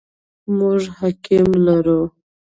موږ 0.57 0.81
حکیم 0.97 1.49
لرو؟ 1.65 2.01